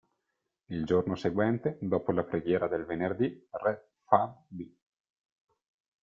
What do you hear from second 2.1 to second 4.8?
la preghiera del venerdì, re Fahd b.